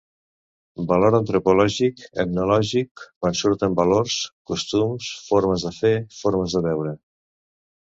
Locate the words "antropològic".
1.17-2.01